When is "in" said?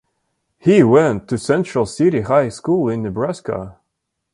2.89-3.03